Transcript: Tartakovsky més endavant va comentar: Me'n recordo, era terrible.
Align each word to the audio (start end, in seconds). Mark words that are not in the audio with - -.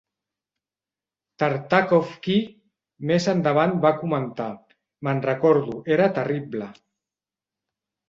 Tartakovsky 1.43 2.39
més 3.13 3.29
endavant 3.35 3.77
va 3.87 3.93
comentar: 4.01 4.51
Me'n 5.05 5.25
recordo, 5.31 5.81
era 6.01 6.13
terrible. 6.21 6.77